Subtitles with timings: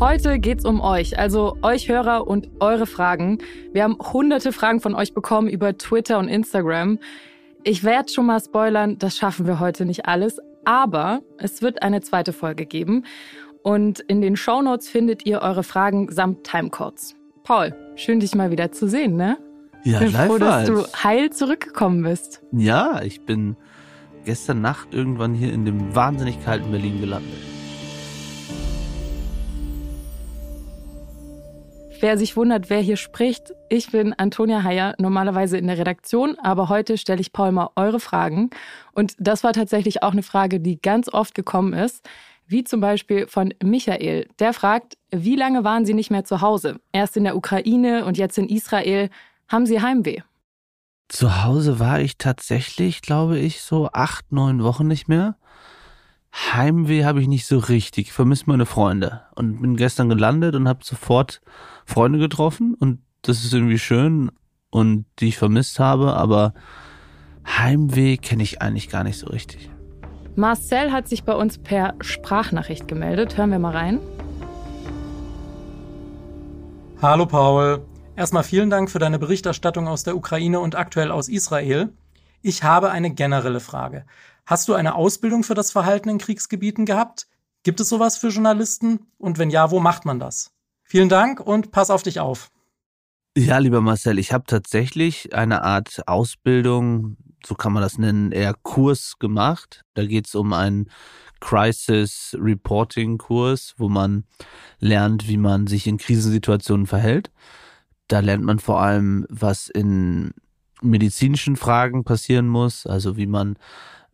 [0.00, 3.38] Heute geht's um euch, also euch Hörer und eure Fragen.
[3.72, 7.00] Wir haben hunderte Fragen von euch bekommen über Twitter und Instagram.
[7.64, 12.00] Ich werde schon mal spoilern, das schaffen wir heute nicht alles, aber es wird eine
[12.00, 13.06] zweite Folge geben.
[13.64, 17.16] Und in den Shownotes findet ihr eure Fragen samt Timecodes.
[17.42, 19.36] Paul, schön dich mal wieder zu sehen, ne?
[19.82, 22.40] Ja, bin froh, dass du heil zurückgekommen bist.
[22.52, 23.56] Ja, ich bin
[24.24, 27.57] gestern Nacht irgendwann hier in dem wahnsinnig kalten Berlin gelandet.
[32.00, 36.68] Wer sich wundert, wer hier spricht, ich bin Antonia Heyer, normalerweise in der Redaktion, aber
[36.68, 38.50] heute stelle ich Paul mal eure Fragen.
[38.92, 42.08] Und das war tatsächlich auch eine Frage, die ganz oft gekommen ist,
[42.46, 44.28] wie zum Beispiel von Michael.
[44.38, 46.78] Der fragt, wie lange waren Sie nicht mehr zu Hause?
[46.92, 49.10] Erst in der Ukraine und jetzt in Israel.
[49.48, 50.20] Haben Sie Heimweh?
[51.08, 55.36] Zu Hause war ich tatsächlich, glaube ich, so acht, neun Wochen nicht mehr.
[56.34, 58.08] Heimweh habe ich nicht so richtig.
[58.08, 61.40] Ich vermisse meine Freunde und bin gestern gelandet und habe sofort
[61.84, 64.30] Freunde getroffen und das ist irgendwie schön
[64.70, 66.54] und die ich vermisst habe, aber
[67.46, 69.70] Heimweh kenne ich eigentlich gar nicht so richtig.
[70.36, 73.36] Marcel hat sich bei uns per Sprachnachricht gemeldet.
[73.36, 74.00] Hören wir mal rein.
[77.02, 77.84] Hallo Paul.
[78.14, 81.92] Erstmal vielen Dank für deine Berichterstattung aus der Ukraine und aktuell aus Israel.
[82.42, 84.04] Ich habe eine generelle Frage.
[84.48, 87.26] Hast du eine Ausbildung für das Verhalten in Kriegsgebieten gehabt?
[87.64, 89.00] Gibt es sowas für Journalisten?
[89.18, 90.52] Und wenn ja, wo macht man das?
[90.84, 92.50] Vielen Dank und pass auf dich auf.
[93.36, 98.54] Ja, lieber Marcel, ich habe tatsächlich eine Art Ausbildung, so kann man das nennen, eher
[98.54, 99.82] Kurs gemacht.
[99.92, 100.88] Da geht es um einen
[101.40, 104.24] Crisis Reporting Kurs, wo man
[104.78, 107.30] lernt, wie man sich in Krisensituationen verhält.
[108.06, 110.32] Da lernt man vor allem, was in
[110.80, 113.58] medizinischen Fragen passieren muss, also wie man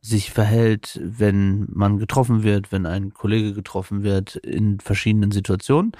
[0.04, 5.92] sich verhält, wenn man getroffen wird, wenn ein Kollege getroffen wird in verschiedenen Situationen.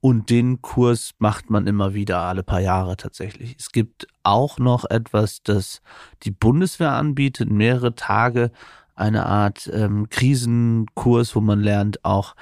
[0.00, 3.56] Und den Kurs macht man immer wieder alle paar Jahre tatsächlich.
[3.58, 5.80] Es gibt auch noch etwas, das
[6.24, 8.52] die Bundeswehr anbietet, mehrere Tage,
[8.94, 12.34] eine Art ähm, Krisenkurs, wo man lernt auch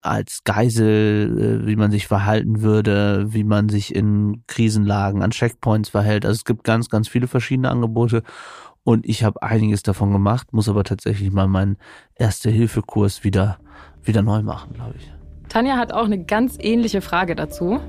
[0.00, 5.90] als Geisel, äh, wie man sich verhalten würde, wie man sich in Krisenlagen an Checkpoints
[5.90, 6.24] verhält.
[6.24, 8.22] Also es gibt ganz, ganz viele verschiedene Angebote
[8.86, 11.76] und ich habe einiges davon gemacht, muss aber tatsächlich mal meinen
[12.14, 13.58] Erste-Hilfe-Kurs wieder,
[14.04, 15.10] wieder neu machen, glaube ich.
[15.48, 17.80] Tanja hat auch eine ganz ähnliche Frage dazu.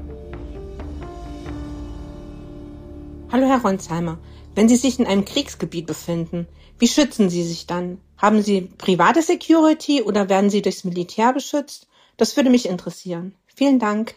[3.31, 4.17] Hallo Herr Ronsheimer,
[4.55, 6.47] wenn Sie sich in einem Kriegsgebiet befinden,
[6.79, 7.99] wie schützen Sie sich dann?
[8.17, 11.87] Haben Sie private Security oder werden Sie durchs Militär beschützt?
[12.17, 13.35] Das würde mich interessieren.
[13.45, 14.15] Vielen Dank.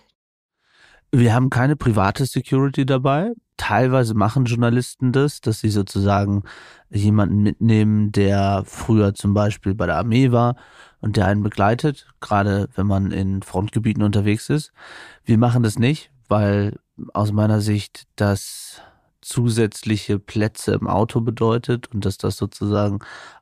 [1.12, 6.44] Wir haben keine private Security dabei teilweise machen Journalisten das, dass sie sozusagen
[6.88, 10.56] jemanden mitnehmen, der früher zum Beispiel bei der Armee war
[11.00, 14.72] und der einen begleitet, gerade wenn man in Frontgebieten unterwegs ist.
[15.26, 16.78] Wir machen das nicht, weil
[17.12, 18.81] aus meiner Sicht das
[19.21, 23.00] zusätzliche Plätze im Auto bedeutet und dass das sozusagen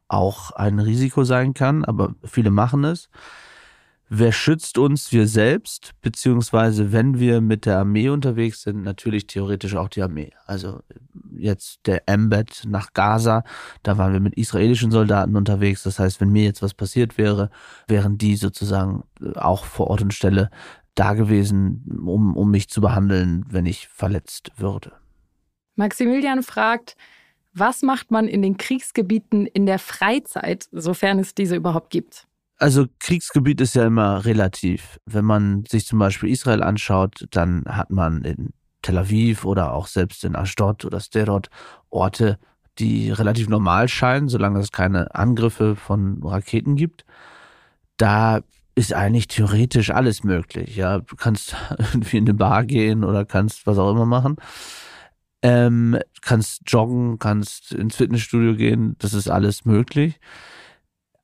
[0.09, 3.09] auch ein Risiko sein kann, aber viele machen es.
[4.11, 5.13] Wer schützt uns?
[5.13, 10.33] Wir selbst, beziehungsweise wenn wir mit der Armee unterwegs sind, natürlich theoretisch auch die Armee.
[10.47, 10.81] Also
[11.37, 13.45] jetzt der Embed nach Gaza,
[13.83, 15.83] da waren wir mit israelischen Soldaten unterwegs.
[15.83, 17.51] Das heißt, wenn mir jetzt was passiert wäre,
[17.87, 19.05] wären die sozusagen
[19.35, 20.51] auch vor Ort und Stelle
[20.95, 24.93] da gewesen, um, um mich zu behandeln, wenn ich verletzt würde.
[25.77, 26.97] Maximilian fragt,
[27.53, 32.28] was macht man in den Kriegsgebieten in der Freizeit, sofern es diese überhaupt gibt?
[32.59, 34.99] Also Kriegsgebiet ist ja immer relativ.
[35.07, 38.53] Wenn man sich zum Beispiel Israel anschaut, dann hat man in
[38.83, 41.51] Tel Aviv oder auch selbst in Ashdod oder Sderot
[41.91, 42.39] Orte,
[42.79, 47.05] die relativ normal scheinen, solange es keine Angriffe von Raketen gibt.
[47.97, 48.41] Da
[48.75, 50.77] ist eigentlich theoretisch alles möglich.
[50.77, 54.37] Ja, du kannst irgendwie in eine Bar gehen oder kannst was auch immer machen.
[55.43, 60.19] Ähm, kannst joggen, kannst ins Fitnessstudio gehen, das ist alles möglich.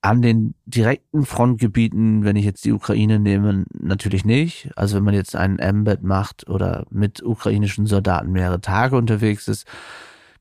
[0.04, 4.68] An den direkten Frontgebieten, wenn ich jetzt die Ukraine nehme, natürlich nicht.
[4.76, 9.66] Also wenn man jetzt einen Embed macht oder mit ukrainischen Soldaten mehrere Tage unterwegs ist,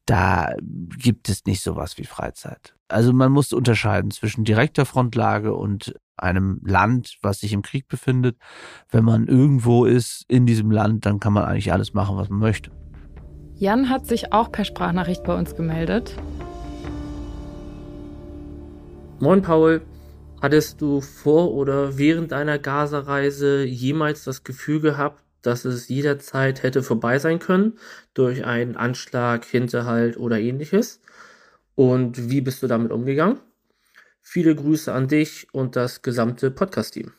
[0.06, 2.76] da gibt es nicht sowas wie Freizeit.
[2.90, 8.36] Also man muss unterscheiden zwischen direkter Frontlage und einem Land, was sich im Krieg befindet.
[8.90, 12.40] Wenn man irgendwo ist in diesem Land, dann kann man eigentlich alles machen, was man
[12.40, 12.70] möchte.
[13.56, 16.18] Jan hat sich auch per Sprachnachricht bei uns gemeldet.
[19.24, 19.82] Moin Paul,
[20.42, 26.84] hattest du vor oder während deiner Gaza-Reise jemals das Gefühl gehabt, dass es jederzeit hätte
[26.84, 27.80] vorbei sein können
[28.14, 31.00] durch einen Anschlag, Hinterhalt oder ähnliches?
[31.76, 33.40] Und wie bist du damit umgegangen?
[34.22, 37.14] Viele Grüße an dich und das gesamte Podcast-Team.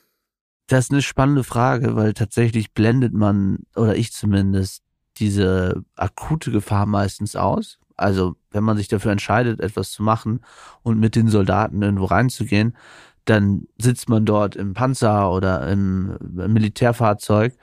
[0.66, 4.82] Das ist eine spannende Frage, weil tatsächlich blendet man, oder ich zumindest,
[5.16, 7.78] diese akute Gefahr meistens aus.
[7.96, 10.40] Also wenn man sich dafür entscheidet, etwas zu machen
[10.82, 12.76] und mit den Soldaten irgendwo reinzugehen,
[13.24, 17.56] dann sitzt man dort im Panzer oder im Militärfahrzeug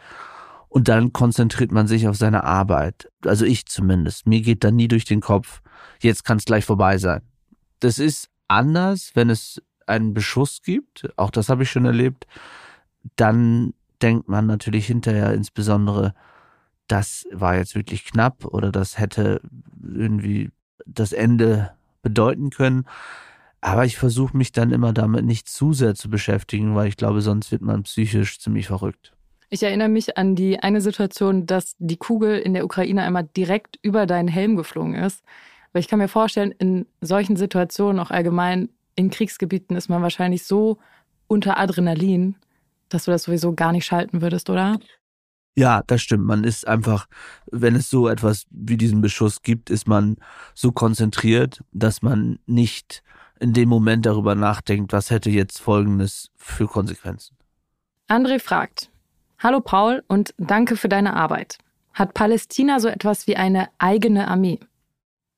[0.70, 3.12] und dann konzentriert man sich auf seine Arbeit.
[3.26, 4.26] Also ich zumindest.
[4.26, 5.62] Mir geht da nie durch den Kopf,
[6.00, 7.22] jetzt kann es gleich vorbei sein.
[7.80, 11.10] Das ist anders, wenn es einen Beschuss gibt.
[11.18, 12.26] Auch das habe ich schon erlebt.
[13.16, 16.14] Dann denkt man natürlich hinterher insbesondere,
[16.88, 19.42] das war jetzt wirklich knapp oder das hätte
[19.82, 20.52] irgendwie
[20.86, 22.86] das Ende bedeuten können.
[23.62, 27.22] Aber ich versuche mich dann immer damit nicht zu sehr zu beschäftigen, weil ich glaube,
[27.22, 29.14] sonst wird man psychisch ziemlich verrückt.
[29.50, 33.78] Ich erinnere mich an die eine Situation, dass die Kugel in der Ukraine einmal direkt
[33.82, 35.24] über deinen Helm geflogen ist.
[35.74, 40.44] Weil ich kann mir vorstellen, in solchen Situationen, auch allgemein in Kriegsgebieten, ist man wahrscheinlich
[40.46, 40.80] so
[41.28, 42.36] unter Adrenalin,
[42.90, 44.80] dass du das sowieso gar nicht schalten würdest, oder?
[45.56, 46.26] Ja, das stimmt.
[46.26, 47.08] Man ist einfach,
[47.52, 50.18] wenn es so etwas wie diesen Beschuss gibt, ist man
[50.54, 53.04] so konzentriert, dass man nicht
[53.40, 57.36] in dem Moment darüber nachdenkt, was hätte jetzt Folgendes für Konsequenzen.
[58.08, 58.92] André fragt,
[59.40, 61.58] Hallo Paul und danke für deine Arbeit.
[61.94, 64.60] Hat Palästina so etwas wie eine eigene Armee?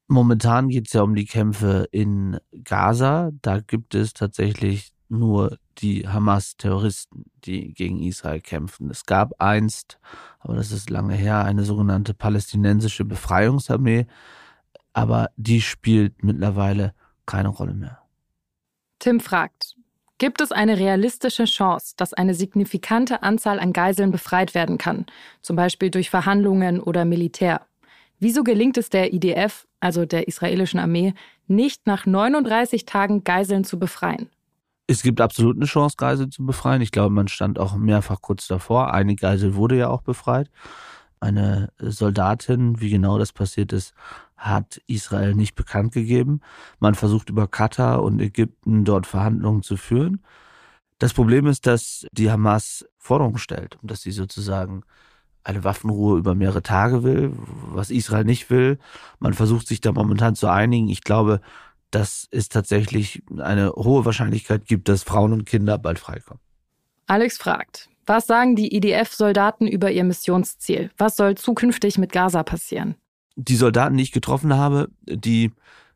[0.08, 3.32] Momentan geht es ja um die Kämpfe in Gaza.
[3.42, 8.90] Da gibt es tatsächlich nur die Hamas-Terroristen, die gegen Israel kämpfen.
[8.90, 10.00] Es gab einst,
[10.40, 14.08] aber das ist lange her, eine sogenannte palästinensische Befreiungsarmee,
[14.94, 16.94] aber die spielt mittlerweile
[17.26, 18.00] keine Rolle mehr.
[19.00, 19.76] Tim fragt,
[20.20, 25.06] Gibt es eine realistische Chance, dass eine signifikante Anzahl an Geiseln befreit werden kann,
[25.42, 27.66] zum Beispiel durch Verhandlungen oder Militär?
[28.20, 31.14] Wieso gelingt es der IDF, also der israelischen Armee,
[31.48, 34.30] nicht nach 39 Tagen Geiseln zu befreien?
[34.88, 36.82] Es gibt absolut eine Chance, Geiseln zu befreien.
[36.82, 38.94] Ich glaube, man stand auch mehrfach kurz davor.
[38.94, 40.50] Eine Geisel wurde ja auch befreit.
[41.22, 43.94] Eine Soldatin, wie genau das passiert ist,
[44.36, 46.42] hat Israel nicht bekannt gegeben.
[46.80, 50.22] Man versucht über Katar und Ägypten dort Verhandlungen zu führen.
[51.00, 54.84] Das Problem ist, dass die Hamas Forderungen stellt dass sie sozusagen
[55.44, 57.34] eine Waffenruhe über mehrere Tage will,
[57.74, 58.80] was Israel nicht will.
[59.20, 60.88] Man versucht sich da momentan zu einigen.
[60.90, 61.42] Ich glaube,
[61.96, 66.42] dass es tatsächlich eine hohe Wahrscheinlichkeit gibt, dass Frauen und Kinder bald freikommen.
[67.08, 70.92] Alex fragt, was sagen die IDF-Soldaten über ihr Missionsziel?
[70.98, 72.96] Was soll zukünftig mit Gaza passieren?
[73.36, 75.52] die Soldaten, die ich getroffen habe, die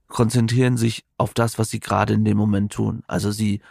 [0.07, 3.03] konzentrieren sich auf das, was sie gerade in dem Moment tun.
[3.07, 3.61] Also sie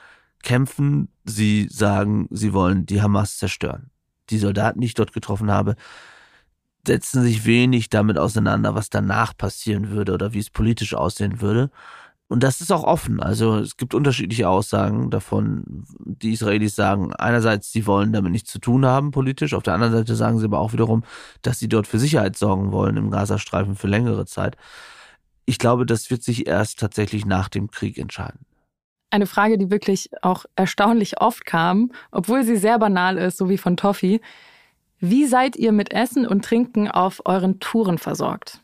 [0.42, 3.90] kämpfen, sie sagen, sie wollen die Hamas zerstören.
[4.30, 5.76] Die Soldaten, die ich dort getroffen habe,
[6.86, 11.70] setzen sich wenig damit auseinander, was danach passieren würde oder wie es politisch aussehen würde.
[12.28, 13.20] Und das ist auch offen.
[13.20, 15.84] Also es gibt unterschiedliche Aussagen davon.
[16.00, 19.54] Die Israelis sagen einerseits, sie wollen damit nichts zu tun haben politisch.
[19.54, 21.04] Auf der anderen Seite sagen sie aber auch wiederum,
[21.42, 24.56] dass sie dort für Sicherheit sorgen wollen im Gazastreifen für längere Zeit.
[25.44, 28.40] Ich glaube, das wird sich erst tatsächlich nach dem Krieg entscheiden.
[29.10, 33.58] Eine Frage, die wirklich auch erstaunlich oft kam, obwohl sie sehr banal ist, so wie
[33.58, 34.20] von Toffi.
[34.98, 38.62] Wie seid ihr mit Essen und Trinken auf euren Touren versorgt?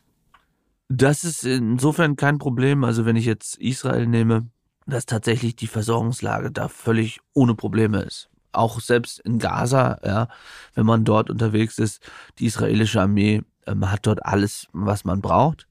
[0.94, 2.84] Das ist insofern kein Problem.
[2.84, 4.48] Also wenn ich jetzt Israel nehme,
[4.86, 8.28] dass tatsächlich die Versorgungslage da völlig ohne Probleme ist.
[8.52, 10.28] Auch selbst in Gaza, ja,
[10.74, 12.06] wenn man dort unterwegs ist,
[12.38, 15.66] die israelische Armee ähm, hat dort alles, was man braucht.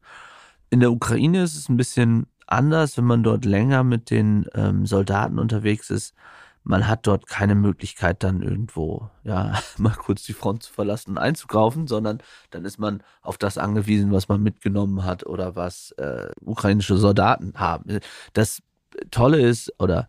[0.71, 4.87] In der Ukraine ist es ein bisschen anders, wenn man dort länger mit den ähm,
[4.87, 6.15] Soldaten unterwegs ist
[6.63, 11.17] man hat dort keine Möglichkeit, dann irgendwo, ja, mal kurz die Front zu verlassen und
[11.17, 16.29] einzukaufen, sondern dann ist man auf das angewiesen, was man mitgenommen hat oder was äh,
[16.41, 17.99] ukrainische Soldaten haben.
[18.33, 18.61] Das
[19.09, 20.07] Tolle ist oder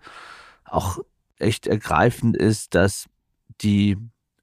[0.65, 0.99] auch
[1.39, 3.07] echt ergreifend ist, dass
[3.61, 3.97] die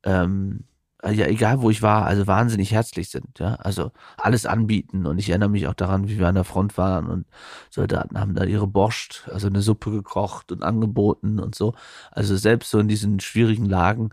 [0.03, 0.68] ähm, äh,
[1.03, 3.55] ja, egal wo ich war, also wahnsinnig herzlich sind, ja.
[3.55, 5.05] Also alles anbieten.
[5.05, 7.25] Und ich erinnere mich auch daran, wie wir an der Front waren und
[7.69, 11.73] Soldaten haben da ihre Borscht, also eine Suppe gekocht und angeboten und so.
[12.11, 14.09] Also selbst so in diesen schwierigen Lagen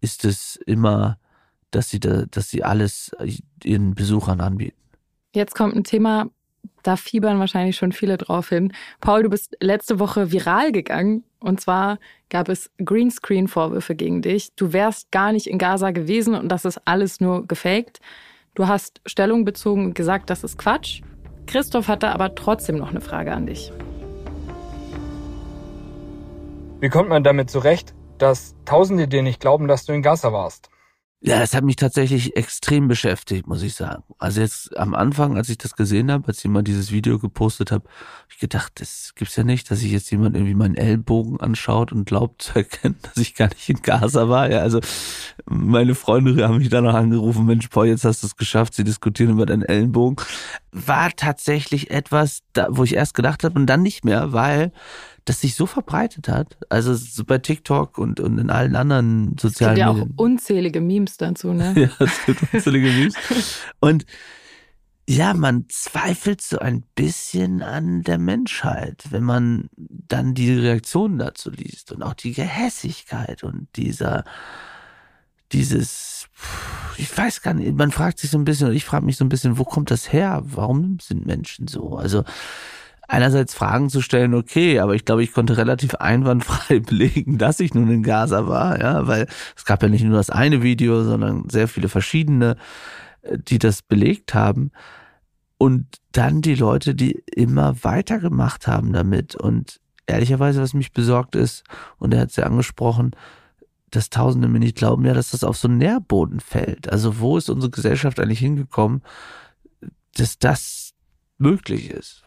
[0.00, 1.18] ist es immer,
[1.72, 3.14] dass sie da, dass sie alles
[3.64, 4.78] ihren Besuchern anbieten.
[5.34, 6.28] Jetzt kommt ein Thema,
[6.82, 8.72] da fiebern wahrscheinlich schon viele drauf hin.
[9.00, 11.24] Paul, du bist letzte Woche viral gegangen.
[11.40, 11.98] Und zwar
[12.28, 14.54] gab es Greenscreen-Vorwürfe gegen dich.
[14.56, 18.00] Du wärst gar nicht in Gaza gewesen und das ist alles nur gefaked.
[18.54, 21.02] Du hast Stellung bezogen und gesagt, das ist Quatsch.
[21.46, 23.72] Christoph hatte aber trotzdem noch eine Frage an dich.
[26.80, 30.70] Wie kommt man damit zurecht, dass Tausende dir nicht glauben, dass du in Gaza warst?
[31.22, 34.02] Ja, das hat mich tatsächlich extrem beschäftigt, muss ich sagen.
[34.18, 37.84] Also jetzt am Anfang, als ich das gesehen habe, als jemand dieses Video gepostet habe,
[37.84, 41.92] habe ich gedacht, das gibt's ja nicht, dass sich jetzt jemand irgendwie meinen Ellbogen anschaut
[41.92, 44.50] und glaubt zu erkennen, dass ich gar nicht in Gaza war.
[44.50, 44.80] Ja, also
[45.44, 48.84] meine Freunde haben mich dann noch angerufen, Mensch, Paul, jetzt hast du es geschafft, sie
[48.84, 50.16] diskutieren über deinen Ellenbogen.
[50.72, 54.72] War tatsächlich etwas, da, wo ich erst gedacht habe und dann nicht mehr, weil
[55.24, 56.56] das sich so verbreitet hat.
[56.68, 59.88] Also so bei TikTok und, und in allen anderen sozialen Medien.
[59.88, 61.74] Es gibt ja auch unzählige Memes dazu, ne?
[61.98, 63.14] ja, es gibt unzählige Memes.
[63.80, 64.06] Und
[65.08, 71.50] ja, man zweifelt so ein bisschen an der Menschheit, wenn man dann die Reaktionen dazu
[71.50, 74.24] liest und auch die Gehässigkeit und dieser,
[75.50, 76.28] dieses,
[76.96, 79.24] ich weiß gar nicht, man fragt sich so ein bisschen, und ich frage mich so
[79.24, 80.42] ein bisschen, wo kommt das her?
[80.44, 81.96] Warum sind Menschen so?
[81.96, 82.22] Also,
[83.10, 87.74] einerseits Fragen zu stellen, okay, aber ich glaube, ich konnte relativ einwandfrei belegen, dass ich
[87.74, 89.26] nun in Gaza war, ja, weil
[89.56, 92.56] es gab ja nicht nur das eine Video, sondern sehr viele verschiedene,
[93.22, 94.70] äh, die das belegt haben.
[95.58, 99.34] Und dann die Leute, die immer weitergemacht haben damit.
[99.34, 101.64] Und ehrlicherweise, was mich besorgt ist,
[101.98, 103.10] und er hat es ja angesprochen,
[103.90, 106.90] dass Tausende mir nicht glauben, ja, dass das auf so einen Nährboden fällt.
[106.90, 109.02] Also wo ist unsere Gesellschaft eigentlich hingekommen,
[110.14, 110.94] dass das
[111.38, 112.24] möglich ist?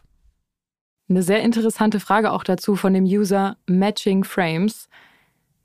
[1.08, 4.88] Eine sehr interessante Frage auch dazu von dem User Matching Frames.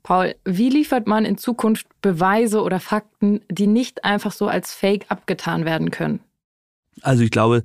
[0.02, 5.06] Paul, wie liefert man in Zukunft Beweise oder Fakten, die nicht einfach so als Fake
[5.08, 6.20] abgetan werden können?
[7.02, 7.62] Also ich glaube,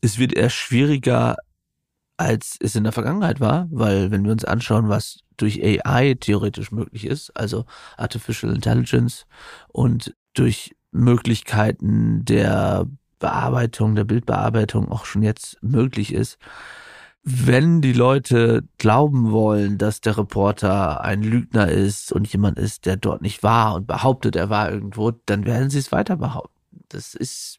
[0.00, 1.36] es wird eher schwieriger,
[2.16, 6.72] als es in der Vergangenheit war, weil wenn wir uns anschauen, was durch AI theoretisch
[6.72, 7.64] möglich ist, also
[7.96, 9.26] Artificial Intelligence
[9.68, 12.86] und durch Möglichkeiten der
[13.18, 16.38] Bearbeitung, der Bildbearbeitung auch schon jetzt möglich ist,
[17.22, 22.96] wenn die Leute glauben wollen, dass der Reporter ein Lügner ist und jemand ist, der
[22.96, 26.54] dort nicht war und behauptet, er war irgendwo, dann werden sie es weiter behaupten.
[26.88, 27.58] Das ist,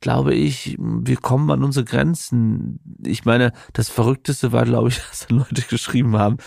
[0.00, 2.80] glaube ich, wir kommen an unsere Grenzen.
[3.04, 6.38] Ich meine, das Verrückteste war, glaube ich, dass Leute geschrieben haben,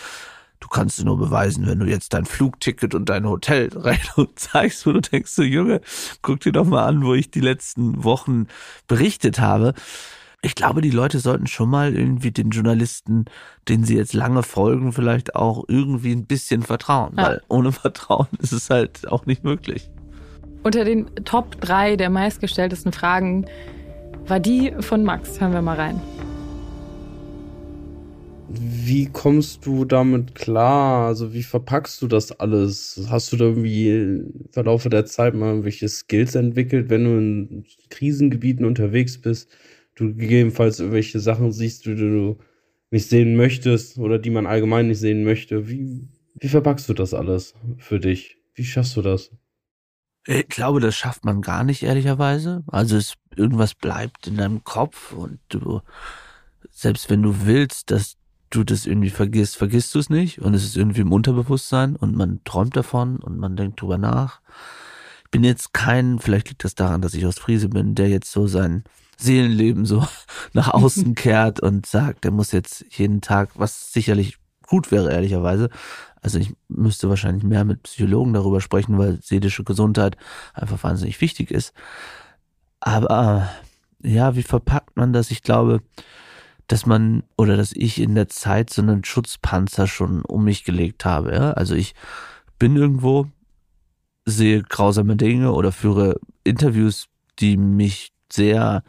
[0.58, 4.92] du kannst es nur beweisen, wenn du jetzt dein Flugticket und dein Hotelrechnung zeigst, wo
[4.92, 5.80] du denkst, so Junge,
[6.22, 8.46] guck dir doch mal an, wo ich die letzten Wochen
[8.88, 9.74] berichtet habe
[10.44, 13.26] ich glaube, die Leute sollten schon mal irgendwie den Journalisten,
[13.68, 17.22] denen sie jetzt lange folgen, vielleicht auch irgendwie ein bisschen vertrauen, ja.
[17.22, 19.88] weil ohne Vertrauen ist es halt auch nicht möglich.
[20.64, 23.46] Unter den Top 3 der meistgestelltesten Fragen
[24.26, 25.40] war die von Max.
[25.40, 26.00] Hören wir mal rein.
[28.48, 31.06] Wie kommst du damit klar?
[31.06, 33.06] Also wie verpackst du das alles?
[33.08, 37.64] Hast du da irgendwie im Verlauf der Zeit mal irgendwelche Skills entwickelt, wenn du in
[37.88, 39.48] Krisengebieten unterwegs bist?
[39.94, 42.38] Du gegebenenfalls irgendwelche Sachen siehst, die du
[42.90, 45.68] nicht sehen möchtest oder die man allgemein nicht sehen möchte.
[45.68, 48.38] Wie, wie verpackst du das alles für dich?
[48.54, 49.30] Wie schaffst du das?
[50.26, 52.62] Ich glaube, das schafft man gar nicht, ehrlicherweise.
[52.68, 55.80] Also es, irgendwas bleibt in deinem Kopf und du,
[56.70, 58.16] selbst wenn du willst, dass
[58.50, 62.14] du das irgendwie vergisst, vergisst du es nicht und es ist irgendwie im Unterbewusstsein und
[62.14, 64.40] man träumt davon und man denkt drüber nach.
[65.24, 68.30] Ich bin jetzt kein, vielleicht liegt das daran, dass ich aus Friese bin, der jetzt
[68.30, 68.84] so sein
[69.18, 70.06] Seelenleben so
[70.52, 75.68] nach außen kehrt und sagt, er muss jetzt jeden Tag, was sicherlich gut wäre, ehrlicherweise.
[76.22, 80.16] Also ich müsste wahrscheinlich mehr mit Psychologen darüber sprechen, weil seelische Gesundheit
[80.54, 81.72] einfach wahnsinnig wichtig ist.
[82.80, 83.50] Aber
[84.02, 85.30] ja, wie verpackt man das?
[85.30, 85.82] Ich glaube,
[86.68, 91.04] dass man oder dass ich in der Zeit so einen Schutzpanzer schon um mich gelegt
[91.04, 91.32] habe.
[91.34, 91.52] Ja?
[91.52, 91.94] Also ich
[92.58, 93.26] bin irgendwo,
[94.24, 97.08] sehe grausame Dinge oder führe Interviews,
[97.40, 98.82] die mich sehr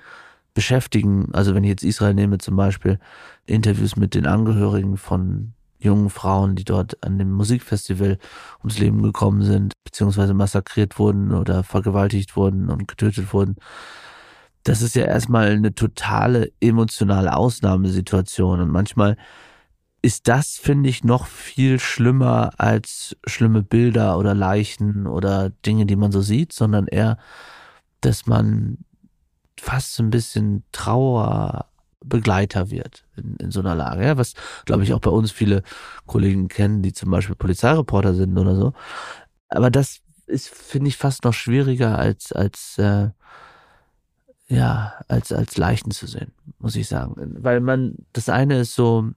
[0.53, 1.29] beschäftigen.
[1.33, 2.99] Also wenn ich jetzt Israel nehme zum Beispiel,
[3.45, 8.17] Interviews mit den Angehörigen von jungen Frauen, die dort an dem Musikfestival
[8.59, 13.57] ums Leben gekommen sind, beziehungsweise massakriert wurden oder vergewaltigt wurden und getötet wurden.
[14.63, 19.17] Das ist ja erstmal eine totale emotionale Ausnahmesituation und manchmal
[20.01, 25.95] ist das, finde ich, noch viel schlimmer als schlimme Bilder oder Leichen oder Dinge, die
[25.95, 27.17] man so sieht, sondern eher,
[28.01, 28.79] dass man
[29.59, 34.05] fast so ein bisschen Trauerbegleiter wird in, in so einer Lage.
[34.05, 34.33] Ja, was,
[34.65, 35.63] glaube ich, auch bei uns viele
[36.05, 38.73] Kollegen kennen, die zum Beispiel Polizeireporter sind oder so.
[39.49, 43.09] Aber das ist, finde ich, fast noch schwieriger als, als, äh,
[44.47, 47.15] ja, als, als Leichen zu sehen, muss ich sagen.
[47.39, 49.11] Weil man, das eine ist so,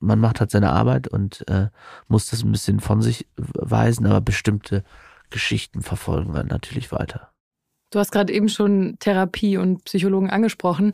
[0.00, 1.68] man macht halt seine Arbeit und äh,
[2.06, 4.84] muss das ein bisschen von sich weisen, aber bestimmte
[5.30, 7.30] Geschichten verfolgen wir natürlich weiter.
[7.90, 10.92] Du hast gerade eben schon Therapie und Psychologen angesprochen.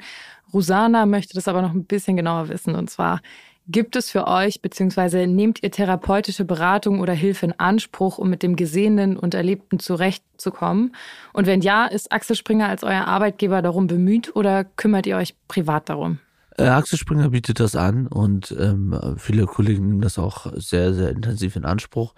[0.53, 2.77] Rusana möchte das aber noch ein bisschen genauer wissen.
[2.77, 3.21] Und zwar,
[3.67, 8.43] gibt es für euch, beziehungsweise nehmt ihr therapeutische Beratung oder Hilfe in Anspruch, um mit
[8.43, 10.95] dem Gesehenen und Erlebten zurechtzukommen?
[11.33, 15.35] Und wenn ja, ist Axel Springer als euer Arbeitgeber darum bemüht oder kümmert ihr euch
[15.49, 16.19] privat darum?
[16.57, 21.11] Äh, Axel Springer bietet das an und ähm, viele Kollegen nehmen das auch sehr, sehr
[21.11, 22.15] intensiv in Anspruch.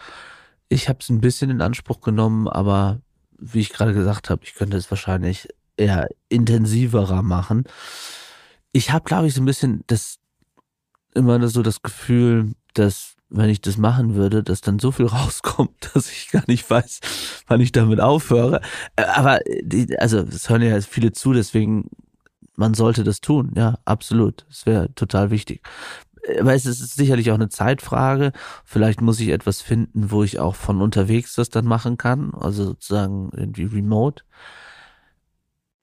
[0.68, 3.00] Ich habe es ein bisschen in Anspruch genommen, aber
[3.38, 7.64] wie ich gerade gesagt habe, ich könnte es wahrscheinlich eher intensiverer machen.
[8.73, 10.19] Ich habe, glaube ich, so ein bisschen das
[11.14, 15.90] immer so das Gefühl, dass wenn ich das machen würde, dass dann so viel rauskommt,
[15.95, 17.00] dass ich gar nicht weiß,
[17.47, 18.61] wann ich damit aufhöre.
[18.97, 21.88] Äh, aber die, also es hören ja viele zu, deswegen
[22.57, 24.47] man sollte das tun, ja, absolut.
[24.50, 25.62] Es wäre total wichtig.
[26.40, 28.33] Aber es ist sicherlich auch eine Zeitfrage.
[28.64, 32.64] Vielleicht muss ich etwas finden, wo ich auch von unterwegs das dann machen kann, also
[32.64, 34.25] sozusagen irgendwie remote.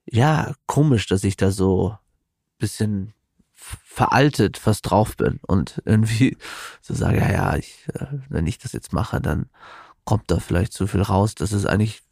[0.06, 1.96] Ja, komisch, dass ich da so
[2.58, 3.14] bisschen
[3.54, 6.36] veraltet fast drauf bin und irgendwie
[6.82, 9.46] so sage, ja, ja, ich, äh, wenn ich das jetzt mache, dann
[10.04, 11.34] kommt da vielleicht zu viel raus.
[11.34, 12.02] Das ist eigentlich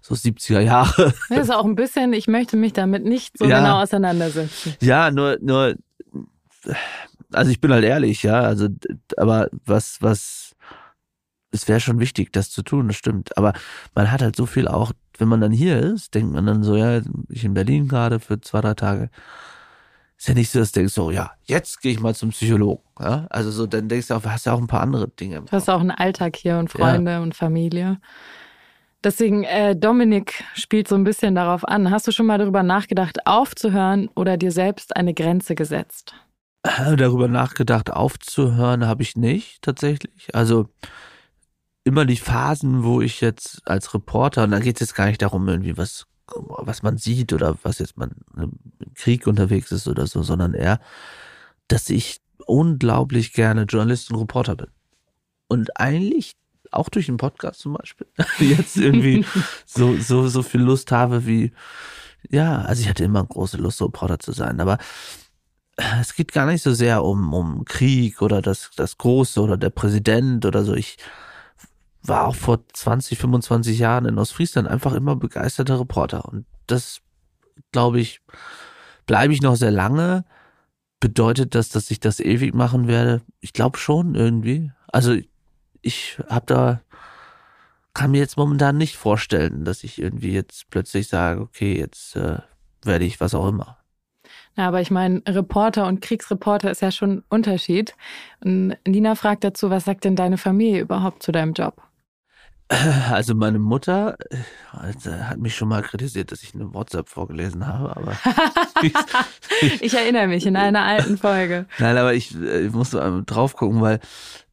[0.00, 1.12] so 70er Jahre.
[1.28, 4.74] Das ist auch ein bisschen, ich möchte mich damit nicht so ja, genau auseinandersetzen.
[4.80, 5.74] Ja, nur, nur,
[7.32, 8.68] also ich bin halt ehrlich, ja, also,
[9.16, 10.54] aber was, was,
[11.50, 13.36] es wäre schon wichtig, das zu tun, das stimmt.
[13.36, 13.52] Aber
[13.94, 16.76] man hat halt so viel auch, wenn man dann hier ist, denkt man dann so,
[16.76, 19.10] ja, ich in Berlin gerade für zwei, drei Tage
[20.18, 22.82] ist ja nicht so, dass du denkst, so, ja, jetzt gehe ich mal zum Psychologen.
[22.98, 23.26] Ja?
[23.28, 25.42] Also so, dann denkst du auch, du hast ja auch ein paar andere Dinge.
[25.42, 27.20] Du hast auch einen Alltag hier und Freunde ja.
[27.20, 27.98] und Familie.
[29.04, 31.90] Deswegen, äh, Dominik spielt so ein bisschen darauf an.
[31.90, 36.14] Hast du schon mal darüber nachgedacht, aufzuhören oder dir selbst eine Grenze gesetzt?
[36.96, 40.34] Darüber nachgedacht, aufzuhören, habe ich nicht tatsächlich.
[40.34, 40.68] Also
[41.84, 45.22] immer die Phasen, wo ich jetzt als Reporter, und da geht es jetzt gar nicht
[45.22, 48.52] darum, irgendwie was was man sieht oder was jetzt man im
[48.94, 50.80] Krieg unterwegs ist oder so, sondern eher,
[51.68, 54.68] dass ich unglaublich gerne Journalist und Reporter bin.
[55.48, 56.36] Und eigentlich
[56.72, 58.06] auch durch den Podcast zum Beispiel
[58.38, 59.24] jetzt irgendwie
[59.66, 61.52] so, so, so viel Lust habe wie,
[62.28, 64.78] ja, also ich hatte immer große Lust, Reporter zu sein, aber
[65.76, 69.70] es geht gar nicht so sehr um, um Krieg oder das, das Große oder der
[69.70, 70.74] Präsident oder so.
[70.74, 70.98] Ich,
[72.08, 76.24] war auch vor 20, 25 Jahren in Ostfriesland einfach immer begeisterter Reporter.
[76.24, 77.00] Und das,
[77.72, 78.20] glaube ich,
[79.06, 80.24] bleibe ich noch sehr lange.
[81.00, 83.22] Bedeutet das, dass ich das ewig machen werde?
[83.40, 84.72] Ich glaube schon irgendwie.
[84.88, 85.16] Also
[85.82, 86.80] ich habe da,
[87.94, 92.38] kann mir jetzt momentan nicht vorstellen, dass ich irgendwie jetzt plötzlich sage, okay, jetzt äh,
[92.82, 93.78] werde ich was auch immer.
[94.56, 97.94] Ja, aber ich meine, Reporter und Kriegsreporter ist ja schon ein Unterschied.
[98.44, 101.82] Und Nina fragt dazu, was sagt denn deine Familie überhaupt zu deinem Job?
[102.68, 104.38] Also meine Mutter äh,
[104.72, 108.16] hat mich schon mal kritisiert, dass ich eine WhatsApp vorgelesen habe, aber
[109.80, 111.66] ich erinnere mich in einer alten Folge.
[111.78, 114.00] Nein, aber ich, ich muss drauf gucken, weil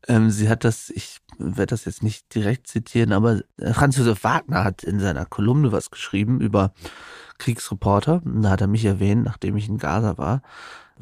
[0.07, 4.23] ähm, sie hat das, ich werde das jetzt nicht direkt zitieren, aber äh, Franz Josef
[4.23, 6.73] Wagner hat in seiner Kolumne was geschrieben über
[7.37, 8.21] Kriegsreporter.
[8.23, 10.41] Und da hat er mich erwähnt, nachdem ich in Gaza war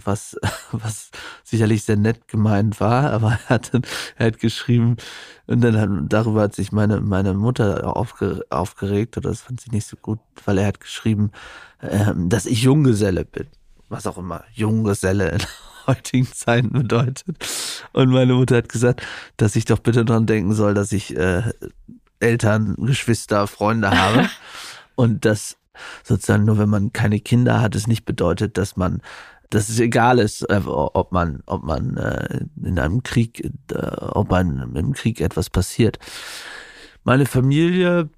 [0.05, 0.37] was,
[0.71, 1.11] was
[1.43, 3.71] sicherlich sehr nett gemeint war, aber er hat,
[4.17, 4.97] er hat geschrieben,
[5.47, 9.71] und dann hat, darüber hat sich meine, meine Mutter aufge, aufgeregt, oder das fand sie
[9.71, 11.31] nicht so gut, weil er hat geschrieben,
[11.81, 13.47] ähm, dass ich Junggeselle bin.
[13.89, 15.41] Was auch immer Junggeselle in
[15.87, 17.37] heutigen Zeiten bedeutet.
[17.91, 21.43] Und meine Mutter hat gesagt, dass ich doch bitte dran denken soll, dass ich äh,
[22.19, 24.29] Eltern, Geschwister, Freunde habe.
[24.95, 25.57] und dass
[26.03, 29.01] sozusagen nur wenn man keine Kinder hat, es nicht bedeutet, dass man
[29.51, 34.31] dass es egal ist, äh, ob man, ob man äh, in einem Krieg, äh, ob
[34.31, 35.99] man im Krieg etwas passiert.
[37.03, 38.09] Meine Familie,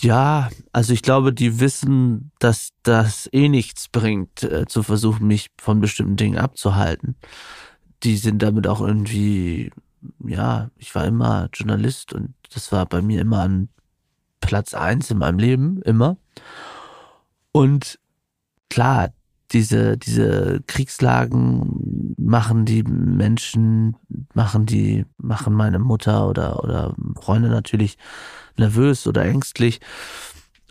[0.00, 5.80] ja, also ich glaube, die wissen, dass das eh nichts bringt, zu versuchen, mich von
[5.80, 7.14] bestimmten Dingen abzuhalten.
[8.02, 9.70] Die sind damit auch irgendwie,
[10.26, 13.68] ja, ich war immer Journalist und das war bei mir immer an
[14.40, 16.16] Platz eins in meinem Leben, immer.
[17.52, 17.98] Und
[18.70, 19.10] klar,
[19.52, 23.96] diese, diese Kriegslagen machen die Menschen,
[24.34, 27.98] machen die, machen meine Mutter oder, oder Freunde natürlich
[28.56, 29.80] nervös oder ängstlich.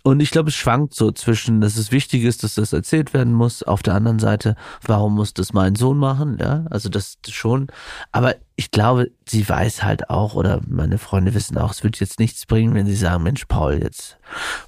[0.04, 3.34] Und ich glaube, es schwankt so zwischen, dass es wichtig ist, dass das erzählt werden
[3.34, 3.62] muss.
[3.62, 6.38] Auf der anderen Seite, warum muss das mein Sohn machen?
[6.40, 7.68] Ja, also das schon.
[8.12, 12.20] Aber ich glaube, sie weiß halt auch, oder meine Freunde wissen auch, es wird jetzt
[12.20, 14.18] nichts bringen, wenn sie sagen, Mensch, Paul, jetzt,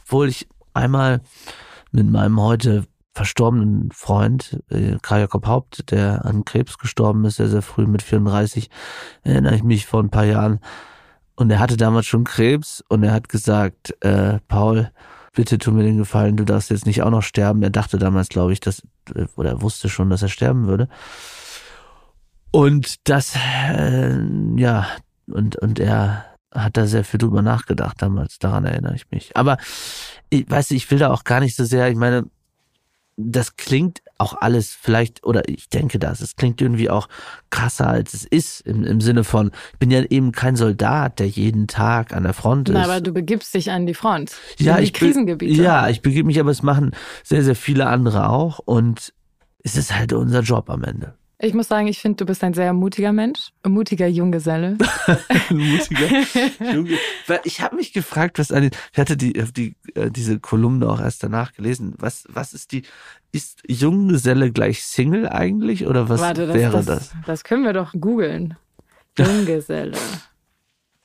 [0.04, 1.22] obwohl ich einmal
[1.94, 7.48] mit meinem heute verstorbenen Freund, äh, Karl Jakob Haupt, der an Krebs gestorben ist, sehr,
[7.48, 8.70] sehr früh mit 34,
[9.22, 10.60] erinnere ich mich vor ein paar Jahren.
[11.36, 14.92] Und er hatte damals schon Krebs und er hat gesagt, äh, Paul,
[15.34, 17.62] bitte tu mir den Gefallen, du darfst jetzt nicht auch noch sterben.
[17.64, 18.82] Er dachte damals, glaube ich, dass,
[19.36, 20.90] oder er wusste schon, dass er sterben würde.
[22.52, 24.18] Und das, äh,
[24.56, 24.88] ja,
[25.28, 29.36] und, und er hat da sehr viel drüber nachgedacht damals, daran erinnere ich mich.
[29.36, 29.58] Aber
[30.30, 32.26] ich weiß, ich will da auch gar nicht so sehr, ich meine,
[33.16, 37.08] das klingt auch alles vielleicht, oder ich denke das, es klingt irgendwie auch
[37.50, 41.28] krasser, als es ist, im, im Sinne von, ich bin ja eben kein Soldat, der
[41.28, 42.74] jeden Tag an der Front ist.
[42.74, 44.32] Na, aber du begibst dich an die Front.
[44.58, 45.62] ja, die ich Krisengebiete.
[45.62, 46.92] Ja, ich begebe mich, aber es machen
[47.24, 49.14] sehr, sehr viele andere auch und
[49.64, 51.16] es ist halt unser Job am Ende.
[51.44, 54.78] Ich muss sagen, ich finde, du bist ein sehr mutiger Mensch, ein mutiger Junggeselle.
[55.50, 56.08] Mutiger
[56.74, 56.98] Junge.
[57.28, 61.02] Weil ich habe mich gefragt, was eine, ich hatte die, die, äh, diese Kolumne auch
[61.02, 61.96] erst danach gelesen.
[61.98, 62.84] Was, was ist die,
[63.34, 67.14] ist Junggeselle gleich Single eigentlich oder was Warte, das, wäre das, das?
[67.26, 68.56] das können wir doch googeln.
[69.18, 69.98] Junggeselle.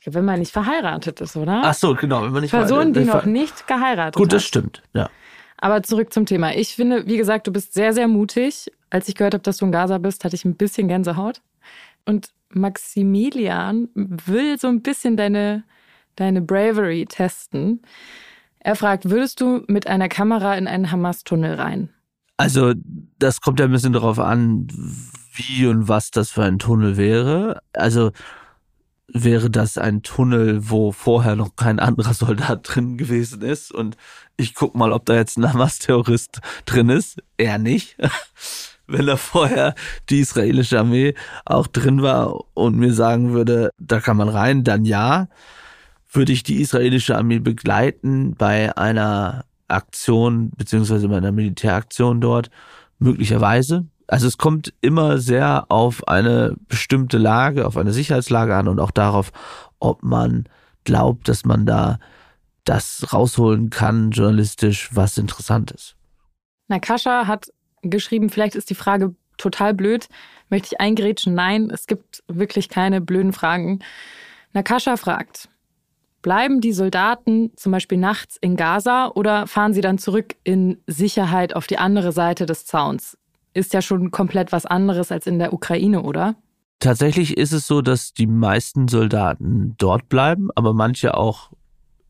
[0.05, 1.63] Wenn man nicht verheiratet ist, oder?
[1.65, 5.11] Ach so, genau, wenn man nicht Person, die noch nicht geheiratet Gut, das stimmt, ja.
[5.61, 6.55] Aber zurück zum Thema.
[6.55, 8.71] Ich finde, wie gesagt, du bist sehr, sehr mutig.
[8.91, 11.43] Als ich gehört habe, dass du in Gaza bist, hatte ich ein bisschen Gänsehaut.
[12.07, 15.65] Und Maximilian will so ein bisschen deine,
[16.17, 17.83] deine Bravery testen.
[18.61, 21.91] Er fragt, würdest du mit einer Kamera in einen Hamas-Tunnel rein?
[22.37, 22.73] Also,
[23.19, 24.69] das kommt ja ein bisschen darauf an,
[25.35, 27.63] wie und was das für ein Tunnel wäre.
[27.73, 28.13] Also,
[29.09, 33.97] wäre das ein Tunnel, wo vorher noch kein anderer Soldat drin gewesen ist und
[34.37, 37.23] ich guck mal, ob da jetzt ein Hamas-Terrorist drin ist.
[37.37, 37.97] Eher nicht.
[38.87, 39.75] Wenn da vorher
[40.09, 44.85] die israelische Armee auch drin war und mir sagen würde, da kann man rein, dann
[44.85, 45.29] ja.
[46.11, 52.49] Würde ich die israelische Armee begleiten bei einer Aktion, beziehungsweise bei einer Militäraktion dort?
[52.99, 53.87] Möglicherweise.
[54.09, 58.91] Also es kommt immer sehr auf eine bestimmte Lage, auf eine Sicherheitslage an und auch
[58.91, 59.33] darauf,
[59.79, 60.47] ob man
[60.85, 61.99] glaubt, dass man da
[62.65, 65.95] das rausholen kann, journalistisch, was interessant ist.
[66.69, 70.09] Nakasha hat geschrieben, vielleicht ist die Frage total blöd.
[70.49, 71.35] Möchte ich eingrätschen?
[71.35, 73.81] Nein, es gibt wirklich keine blöden Fragen.
[74.55, 75.49] Nakasha fragt,
[76.23, 81.55] bleiben die Soldaten zum Beispiel nachts in Gaza oder fahren sie dann zurück in Sicherheit
[81.55, 83.19] auf die andere Seite des Zauns?
[83.59, 86.37] Ist ja schon komplett was anderes als in der Ukraine, oder?
[86.79, 91.51] Tatsächlich ist es so, dass die meisten Soldaten dort bleiben, aber manche auch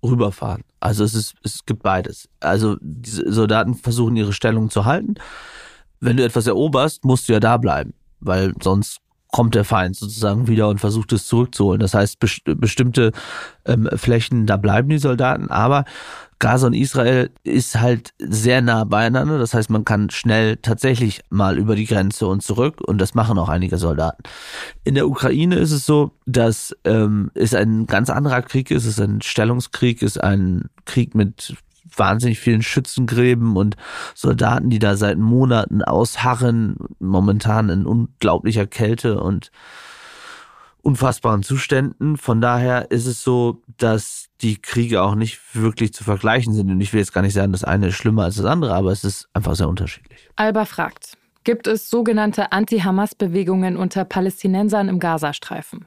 [0.05, 0.63] rüberfahren.
[0.79, 2.29] Also es ist, es gibt beides.
[2.41, 5.15] Also diese Soldaten versuchen ihre Stellung zu halten.
[6.01, 8.99] Wenn du etwas eroberst, musst du ja da bleiben, weil sonst
[9.33, 11.81] kommt der Feind sozusagen wieder und versucht es zurückzuholen.
[11.81, 13.13] Das heißt, best bestimmte
[13.65, 15.87] ähm, Flächen, da bleiben die Soldaten, aber
[16.38, 19.38] Gaza und Israel ist halt sehr nah beieinander.
[19.38, 23.38] Das heißt, man kann schnell tatsächlich mal über die Grenze und zurück und das machen
[23.38, 24.22] auch einige Soldaten.
[24.85, 28.85] In der Ukraine ist es so, dass ähm, es ein ganz anderer Krieg ist.
[28.85, 31.57] Es ist ein Stellungskrieg, ist ein Krieg mit
[31.96, 33.77] wahnsinnig vielen Schützengräben und
[34.14, 39.51] Soldaten, die da seit Monaten ausharren, momentan in unglaublicher Kälte und
[40.88, 42.16] unfassbaren Zuständen.
[42.16, 46.70] Von daher ist es so, dass die Kriege auch nicht wirklich zu vergleichen sind.
[46.70, 48.90] Und ich will jetzt gar nicht sagen, das eine ist schlimmer als das andere, aber
[48.90, 50.31] es ist einfach sehr unterschiedlich.
[50.37, 55.85] Alba fragt, gibt es sogenannte Anti-Hamas-Bewegungen unter Palästinensern im Gazastreifen?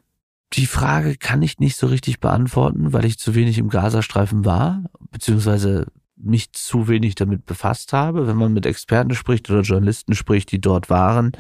[0.54, 4.84] Die Frage kann ich nicht so richtig beantworten, weil ich zu wenig im Gazastreifen war,
[5.10, 8.28] beziehungsweise mich zu wenig damit befasst habe.
[8.28, 11.32] Wenn man mit Experten spricht oder Journalisten spricht, die dort waren,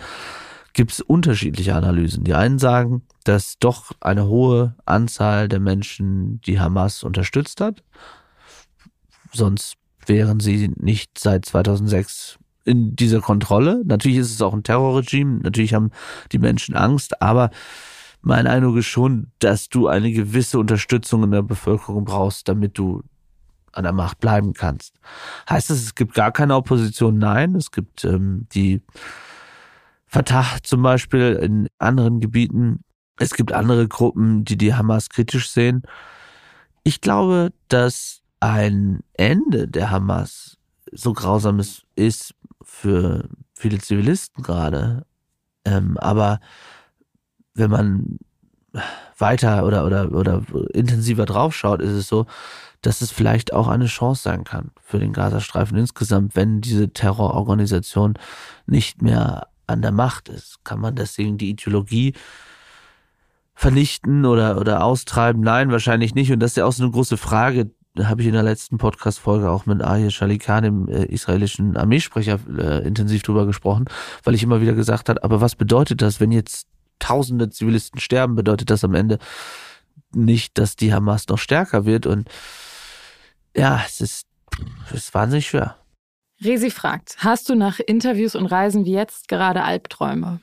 [0.74, 2.24] gibt es unterschiedliche Analysen.
[2.24, 7.84] Die einen sagen, dass doch eine hohe Anzahl der Menschen die Hamas unterstützt hat.
[9.34, 13.82] Sonst wären sie nicht seit 2006 in dieser Kontrolle.
[13.86, 15.92] Natürlich ist es auch ein Terrorregime, natürlich haben
[16.32, 17.50] die Menschen Angst, aber
[18.22, 23.04] mein Eindruck ist schon, dass du eine gewisse Unterstützung in der Bevölkerung brauchst, damit du
[23.72, 24.94] an der Macht bleiben kannst.
[25.50, 27.18] Heißt das, es gibt gar keine Opposition?
[27.18, 28.82] Nein, es gibt ähm, die
[30.12, 32.84] Fatah zum Beispiel in anderen Gebieten.
[33.18, 35.84] Es gibt andere Gruppen, die die Hamas kritisch sehen.
[36.84, 40.58] Ich glaube, dass ein Ende der Hamas
[40.92, 45.06] so grausam es ist für viele Zivilisten gerade.
[45.64, 46.42] Ähm, aber
[47.54, 48.18] wenn man
[49.18, 50.44] weiter oder, oder, oder
[50.74, 52.26] intensiver draufschaut, ist es so,
[52.82, 58.16] dass es vielleicht auch eine Chance sein kann für den Gazastreifen insgesamt, wenn diese Terrororganisation
[58.66, 60.64] nicht mehr an der Macht ist.
[60.64, 62.14] Kann man deswegen die Ideologie
[63.54, 65.42] vernichten oder, oder austreiben?
[65.42, 66.32] Nein, wahrscheinlich nicht.
[66.32, 67.72] Und das ist ja auch so eine große Frage.
[67.96, 72.40] Da habe ich in der letzten Podcast-Folge auch mit Ahir Shalikan, dem äh, israelischen Armeesprecher,
[72.58, 73.86] äh, intensiv drüber gesprochen,
[74.24, 76.68] weil ich immer wieder gesagt habe, aber was bedeutet das, wenn jetzt
[77.00, 79.20] tausende Zivilisten sterben, bedeutet das am Ende
[80.14, 82.06] nicht, dass die Hamas noch stärker wird.
[82.06, 82.30] Und
[83.56, 84.28] ja, es ist
[84.90, 85.81] Das ist wahnsinnig schwer.
[86.44, 90.40] Resi fragt, hast du nach Interviews und Reisen wie jetzt gerade Albträume?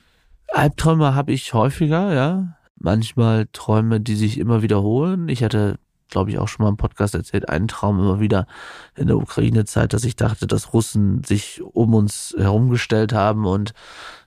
[0.48, 2.56] Albträume habe ich häufiger, ja.
[2.76, 5.28] Manchmal Träume, die sich immer wiederholen.
[5.28, 8.46] Ich hatte, glaube ich, auch schon mal im Podcast erzählt, einen Traum immer wieder
[8.94, 13.72] in der Ukraine-Zeit, dass ich dachte, dass Russen sich um uns herumgestellt haben und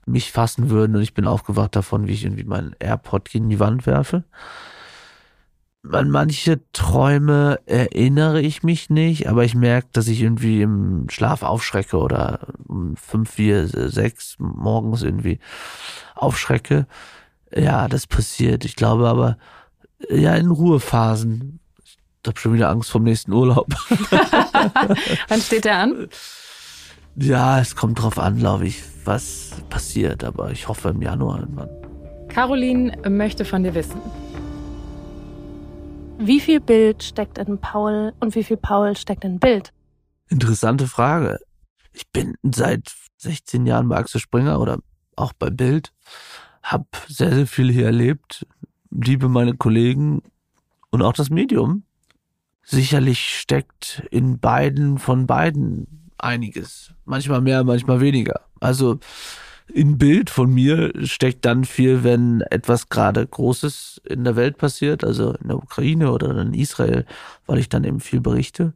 [0.06, 0.98] mich fassen würden.
[0.98, 4.26] Und ich bin aufgewacht davon, wie ich irgendwie meinen AirPod gegen die Wand werfe.
[5.90, 11.42] An manche Träume erinnere ich mich nicht, aber ich merke, dass ich irgendwie im Schlaf
[11.42, 15.40] aufschrecke oder um fünf, vier, sechs morgens irgendwie
[16.14, 16.86] aufschrecke.
[17.54, 18.64] Ja, das passiert.
[18.64, 19.38] Ich glaube aber,
[20.10, 21.60] ja, in Ruhephasen.
[21.84, 23.68] Ich habe schon wieder Angst vom nächsten Urlaub.
[25.28, 26.08] Wann steht der an?
[27.16, 31.70] Ja, es kommt drauf an, glaube ich, was passiert, aber ich hoffe im Januar irgendwann.
[32.30, 34.00] Caroline möchte von dir wissen.
[36.24, 39.74] Wie viel Bild steckt in Paul und wie viel Paul steckt in Bild?
[40.30, 41.40] Interessante Frage.
[41.94, 44.78] Ich bin seit 16 Jahren bei Axel Springer oder
[45.16, 45.92] auch bei Bild,
[46.62, 48.46] habe sehr, sehr viel hier erlebt,
[48.92, 50.22] liebe meine Kollegen
[50.92, 51.86] und auch das Medium.
[52.62, 56.94] Sicherlich steckt in beiden von beiden einiges.
[57.04, 58.42] Manchmal mehr, manchmal weniger.
[58.60, 59.00] Also
[59.74, 65.04] in Bild von mir steckt dann viel, wenn etwas gerade Großes in der Welt passiert,
[65.04, 67.06] also in der Ukraine oder in Israel,
[67.46, 68.74] weil ich dann eben viel berichte.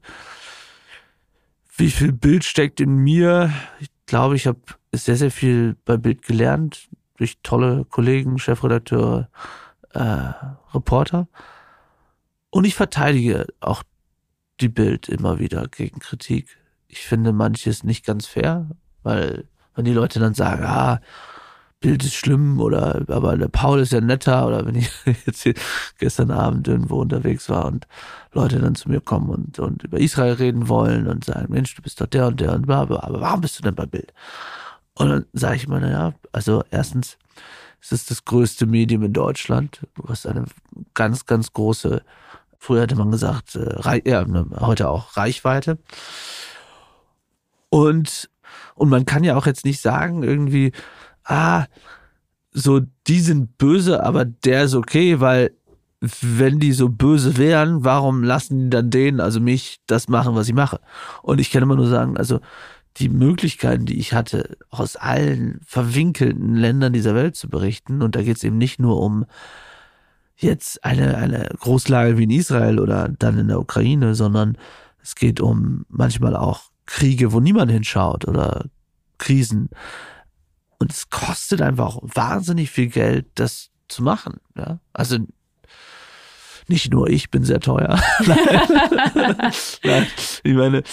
[1.78, 3.52] Wie viel Bild steckt in mir?
[3.80, 4.60] Ich glaube, ich habe
[4.94, 9.30] sehr, sehr viel bei Bild gelernt, durch tolle Kollegen, Chefredakteure,
[9.94, 10.32] äh,
[10.74, 11.28] Reporter.
[12.50, 13.84] Und ich verteidige auch
[14.62, 16.58] die Bild immer wieder gegen Kritik.
[16.88, 18.70] Ich finde manches nicht ganz fair,
[19.04, 21.00] weil wenn die Leute dann sagen, ah,
[21.82, 24.90] Bild ist schlimm oder aber der Paul ist ja netter oder wenn ich
[25.26, 25.54] jetzt hier
[26.00, 27.86] gestern Abend irgendwo unterwegs war und
[28.34, 31.82] Leute dann zu mir kommen und, und über Israel reden wollen und sagen, Mensch, du
[31.82, 34.14] bist doch der und der und bla, aber warum bist du denn bei Bild?
[34.96, 37.18] Und dann sage ich mir, naja, also erstens
[37.86, 40.46] es ist das größte Medium in Deutschland, was eine
[40.96, 42.02] ganz, ganz große,
[42.58, 44.26] früher hätte man gesagt, äh, ja,
[44.60, 45.78] heute auch Reichweite.
[47.70, 48.30] Und
[48.76, 50.72] und man kann ja auch jetzt nicht sagen, irgendwie,
[51.24, 51.66] ah,
[52.52, 55.52] so, die sind böse, aber der ist okay, weil
[56.22, 60.48] wenn die so böse wären, warum lassen die dann denen, also mich, das machen, was
[60.48, 60.80] ich mache?
[61.24, 62.40] Und ich kann immer nur sagen, also
[62.98, 68.22] die Möglichkeiten, die ich hatte, aus allen verwinkelten Ländern dieser Welt zu berichten, und da
[68.22, 69.26] geht es eben nicht nur um
[70.38, 74.58] jetzt eine, eine Großlage wie in Israel oder dann in der Ukraine, sondern
[75.02, 78.66] es geht um manchmal auch Kriege, wo niemand hinschaut oder
[79.18, 79.70] Krisen.
[80.78, 84.36] Und es kostet einfach wahnsinnig viel Geld, das zu machen.
[84.56, 84.80] Ja?
[84.94, 85.18] Also
[86.68, 88.02] nicht nur ich bin sehr teuer.
[88.26, 89.54] Nein.
[89.84, 90.08] Nein.
[90.44, 90.84] Ich meine,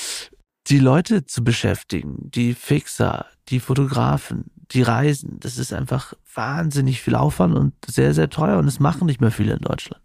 [0.69, 7.15] die Leute zu beschäftigen, die Fixer, die Fotografen, die Reisen, das ist einfach wahnsinnig viel
[7.15, 10.03] Aufwand und sehr, sehr teuer und es machen nicht mehr viele in Deutschland.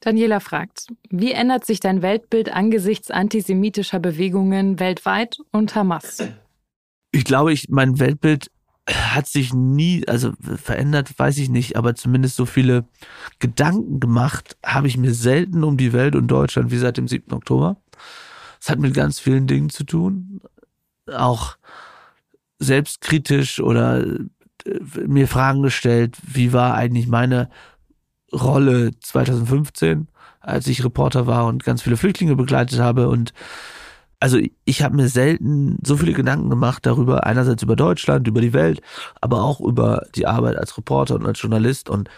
[0.00, 6.22] Daniela fragt, wie ändert sich dein Weltbild angesichts antisemitischer Bewegungen weltweit und Hamas?
[7.12, 8.50] Ich glaube, ich, mein Weltbild
[8.88, 12.84] hat sich nie, also verändert, weiß ich nicht, aber zumindest so viele
[13.38, 17.32] Gedanken gemacht habe ich mir selten um die Welt und Deutschland wie seit dem 7.
[17.32, 17.76] Oktober.
[18.60, 20.40] Es hat mit ganz vielen Dingen zu tun,
[21.06, 21.56] auch
[22.58, 27.48] selbstkritisch oder äh, mir Fragen gestellt, wie war eigentlich meine
[28.32, 30.08] Rolle 2015,
[30.40, 33.08] als ich Reporter war und ganz viele Flüchtlinge begleitet habe.
[33.08, 33.32] Und
[34.20, 38.52] also ich habe mir selten so viele Gedanken gemacht darüber, einerseits über Deutschland, über die
[38.52, 38.80] Welt,
[39.20, 42.08] aber auch über die Arbeit als Reporter und als Journalist und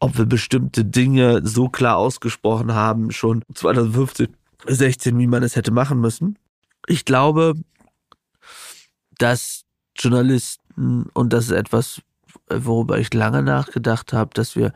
[0.00, 4.28] ob wir bestimmte Dinge so klar ausgesprochen haben, schon 2015,
[4.66, 6.38] 16, wie man es hätte machen müssen.
[6.86, 7.54] Ich glaube,
[9.18, 9.64] dass
[9.96, 12.00] Journalisten, und das ist etwas,
[12.48, 14.72] worüber ich lange nachgedacht habe, dass wir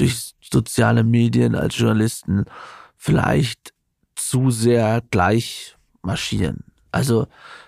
[0.00, 2.44] durch soziale Medien als Journalisten
[2.96, 3.72] vielleicht
[4.14, 6.64] zu sehr gleich marschieren.
[6.90, 7.26] Also,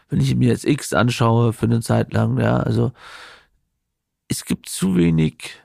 [0.08, 2.92] wenn ich mir jetzt X anschaue für eine Zeit lang, ja, also
[4.28, 5.62] es gibt zu wenig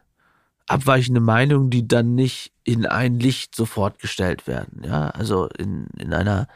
[0.68, 6.14] abweichende Meinungen, die dann nicht in ein Licht sofort gestellt werden, ja, also in, in
[6.14, 6.48] einer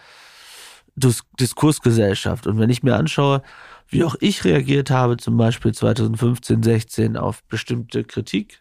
[0.95, 2.47] Dis Diskursgesellschaft.
[2.47, 3.41] Und wenn ich mir anschaue,
[3.87, 8.60] wie auch ich reagiert habe, zum Beispiel 2015, 16 auf bestimmte Kritik,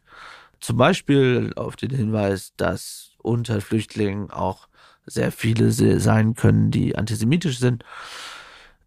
[0.60, 4.68] zum Beispiel auf den Hinweis, dass unter Flüchtlingen auch
[5.06, 7.84] sehr viele sein können, die antisemitisch sind.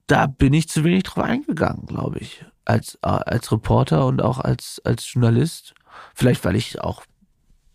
[0.07, 4.81] Da bin ich zu wenig drauf eingegangen, glaube ich, als, als Reporter und auch als,
[4.83, 5.73] als Journalist.
[6.13, 7.03] Vielleicht, weil ich auch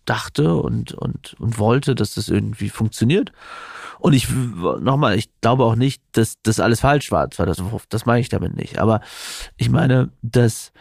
[0.05, 3.31] dachte und, und, und wollte, dass das irgendwie funktioniert.
[3.99, 7.85] Und ich, nochmal, ich glaube auch nicht, dass das alles falsch war 2005.
[7.89, 8.79] Das meine ich damit nicht.
[8.79, 9.01] Aber
[9.57, 10.71] ich meine, dass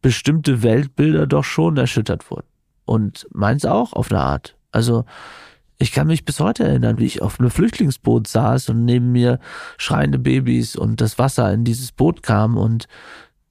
[0.00, 2.46] bestimmte Weltbilder doch schon erschüttert wurden.
[2.88, 4.56] Und meins auch auf eine Art.
[4.72, 5.04] Also,
[5.76, 9.40] ich kann mich bis heute erinnern, wie ich auf einem Flüchtlingsboot saß und neben mir
[9.76, 12.88] schreiende Babys und das Wasser in dieses Boot kam und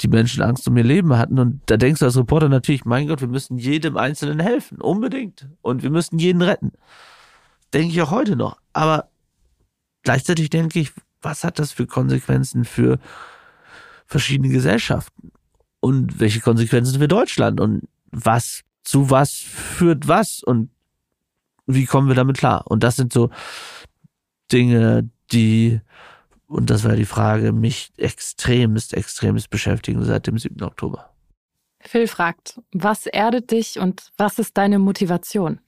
[0.01, 1.37] die Menschen Angst um ihr Leben hatten.
[1.37, 4.81] Und da denkst du als Reporter natürlich, mein Gott, wir müssen jedem Einzelnen helfen.
[4.81, 5.47] Unbedingt.
[5.61, 6.71] Und wir müssen jeden retten.
[7.73, 8.57] Denke ich auch heute noch.
[8.73, 9.07] Aber
[10.01, 12.97] gleichzeitig denke ich, was hat das für Konsequenzen für
[14.07, 15.31] verschiedene Gesellschaften?
[15.79, 17.61] Und welche Konsequenzen für Deutschland?
[17.61, 20.41] Und was zu was führt was?
[20.41, 20.69] Und
[21.65, 22.63] wie kommen wir damit klar?
[22.67, 23.29] Und das sind so
[24.51, 25.81] Dinge, die
[26.47, 30.63] und das war die Frage, mich extremst, extremst beschäftigen seit dem 7.
[30.63, 31.09] Oktober.
[31.81, 35.59] Phil fragt, was erdet dich und was ist deine Motivation?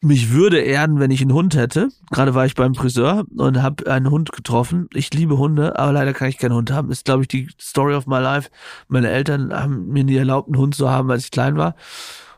[0.00, 1.88] Mich würde erden, wenn ich einen Hund hätte.
[2.10, 4.88] Gerade war ich beim Friseur und habe einen Hund getroffen.
[4.92, 6.90] Ich liebe Hunde, aber leider kann ich keinen Hund haben.
[6.90, 8.50] Ist, glaube ich, die Story of my life.
[8.88, 11.76] Meine Eltern haben mir nie erlaubt, einen Hund zu haben, als ich klein war.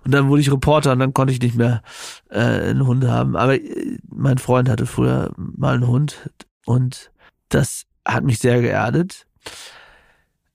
[0.08, 1.82] Und dann wurde ich Reporter und dann konnte ich nicht mehr
[2.30, 3.36] äh, einen Hund haben.
[3.36, 6.30] Aber äh, mein Freund hatte früher mal einen Hund
[6.64, 7.10] und
[7.50, 9.26] das hat mich sehr geerdet.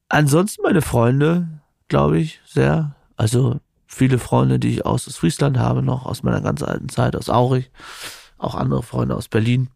[0.10, 2.96] Ansonsten meine Freunde, glaube ich, sehr.
[3.16, 7.30] Also viele Freunde, die ich aus Friesland habe, noch aus meiner ganz alten Zeit, aus
[7.30, 7.70] Aurich,
[8.40, 9.70] auch andere Freunde aus Berlin.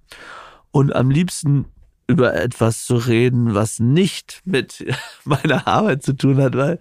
[0.71, 1.65] Und am liebsten
[2.07, 4.83] über etwas zu reden, was nicht mit
[5.23, 6.79] meiner Arbeit zu tun hat, weil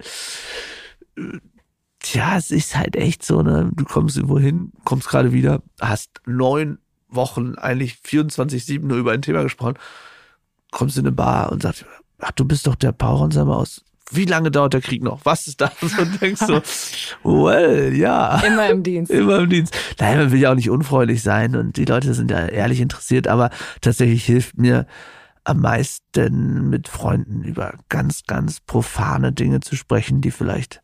[2.11, 3.71] tja, es ist halt echt so, ne?
[3.73, 9.21] Du kommst irgendwo hin, kommst gerade wieder, hast neun Wochen, eigentlich 24-7 nur über ein
[9.21, 9.77] Thema gesprochen
[10.71, 11.85] kommst in eine Bar und sagst,
[12.19, 13.83] ach, du bist doch der Paul Ronsheimer aus.
[14.09, 15.25] Wie lange dauert der Krieg noch?
[15.25, 15.71] Was ist das?
[15.81, 16.61] Und denkst so,
[17.23, 18.39] well, ja.
[18.39, 19.11] Immer im Dienst.
[19.11, 19.75] Immer im Dienst.
[19.99, 23.27] Nein, man will ja auch nicht unfreundlich sein und die Leute sind ja ehrlich interessiert,
[23.27, 23.49] aber
[23.81, 24.87] tatsächlich hilft mir
[25.43, 30.81] am meisten mit Freunden über ganz, ganz profane Dinge zu sprechen, die vielleicht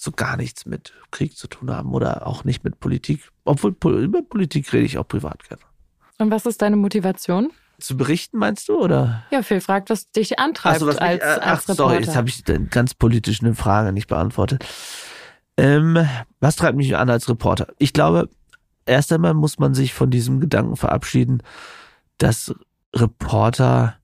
[0.00, 3.30] so gar nichts mit Krieg zu tun haben oder auch nicht mit Politik.
[3.44, 5.62] Obwohl über Politik rede ich auch privat gerne.
[6.18, 7.52] Und was ist deine Motivation?
[7.80, 9.22] zu berichten, meinst du, oder?
[9.30, 11.74] Ja, Phil fragt, was dich antreibt so, was als, mich, äh, als ach, Reporter.
[11.74, 14.64] Sorry, jetzt habe ich ganz politisch eine Frage nicht beantwortet.
[15.56, 16.04] Ähm,
[16.40, 17.68] was treibt mich an als Reporter?
[17.78, 18.28] Ich glaube,
[18.84, 21.42] erst einmal muss man sich von diesem Gedanken verabschieden,
[22.18, 22.52] dass
[22.94, 23.96] Reporter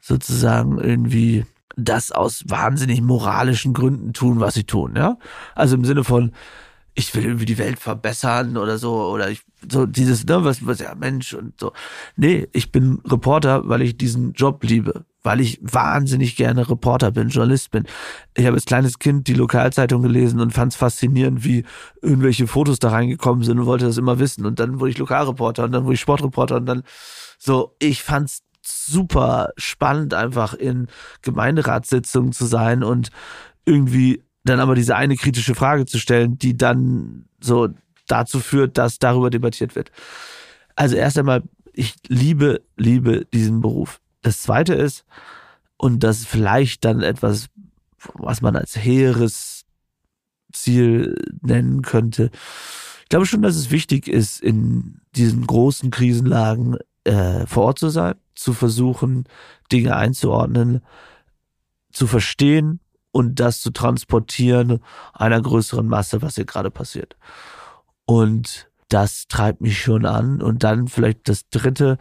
[0.00, 1.44] sozusagen irgendwie
[1.78, 5.16] das aus wahnsinnig moralischen Gründen tun, was sie tun, ja?
[5.54, 6.32] Also im Sinne von,
[6.94, 10.80] ich will irgendwie die Welt verbessern oder so, oder ich, so dieses, ne, was, was,
[10.80, 11.72] ja, Mensch und so.
[12.16, 17.28] Nee, ich bin Reporter, weil ich diesen Job liebe, weil ich wahnsinnig gerne Reporter bin,
[17.28, 17.84] Journalist bin.
[18.36, 21.64] Ich habe als kleines Kind die Lokalzeitung gelesen und fand es faszinierend, wie
[22.02, 24.44] irgendwelche Fotos da reingekommen sind und wollte das immer wissen.
[24.44, 26.82] Und dann wurde ich Lokalreporter und dann wurde ich Sportreporter und dann
[27.38, 30.88] so, ich fand's super spannend, einfach in
[31.22, 33.10] Gemeinderatssitzungen zu sein und
[33.64, 37.68] irgendwie dann aber diese eine kritische Frage zu stellen, die dann so
[38.06, 39.90] dazu führt, dass darüber debattiert wird.
[40.74, 44.00] Also erst einmal, ich liebe, liebe diesen Beruf.
[44.22, 45.04] Das zweite ist,
[45.76, 47.48] und das ist vielleicht dann etwas,
[48.14, 49.64] was man als hehres
[50.52, 52.30] Ziel nennen könnte.
[53.02, 56.76] Ich glaube schon, dass es wichtig ist, in diesen großen Krisenlagen
[57.08, 59.24] äh, vor Ort zu sein, zu versuchen,
[59.72, 60.82] Dinge einzuordnen,
[61.92, 64.80] zu verstehen, und das zu transportieren
[65.12, 67.16] einer größeren Masse, was hier gerade passiert.
[68.04, 70.40] Und das treibt mich schon an.
[70.40, 71.98] Und dann vielleicht das dritte,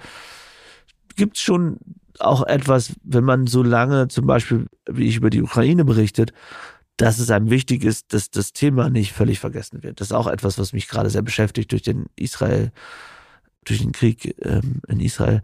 [1.15, 1.79] gibt es schon
[2.19, 6.33] auch etwas, wenn man so lange zum Beispiel, wie ich über die Ukraine berichtet,
[6.97, 9.99] dass es einem wichtig ist, dass das Thema nicht völlig vergessen wird.
[9.99, 12.71] Das ist auch etwas, was mich gerade sehr beschäftigt durch den Israel,
[13.67, 15.41] durch den Krieg ähm, in Israel.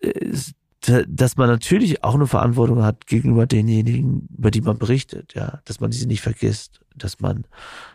[0.00, 0.54] Ist
[0.86, 5.80] dass man natürlich auch eine Verantwortung hat gegenüber denjenigen, über die man berichtet, ja, dass
[5.80, 7.44] man diese nicht vergisst, dass man